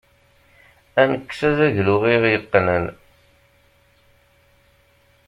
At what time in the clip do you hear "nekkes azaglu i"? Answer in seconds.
1.11-2.15